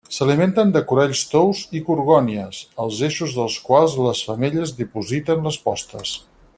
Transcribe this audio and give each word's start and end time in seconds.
S'alimenten 0.13 0.69
de 0.75 0.79
coralls 0.91 1.19
tous 1.33 1.61
i 1.79 1.81
gorgònies, 1.89 2.63
als 2.85 3.03
eixos 3.11 3.37
dels 3.41 3.59
quals 3.69 3.99
les 4.07 4.23
femelles 4.31 4.75
dipositen 4.83 5.49
les 5.51 5.65
postes. 5.69 6.21